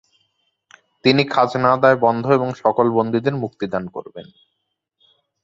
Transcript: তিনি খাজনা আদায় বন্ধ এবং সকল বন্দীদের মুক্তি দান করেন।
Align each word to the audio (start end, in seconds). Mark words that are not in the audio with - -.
তিনি 1.05 1.23
খাজনা 1.25 1.69
আদায় 1.73 1.97
বন্ধ 1.97 2.25
এবং 2.31 2.49
সকল 2.55 2.85
বন্দীদের 2.91 3.35
মুক্তি 3.35 3.65
দান 3.67 3.83
করেন। 3.87 4.27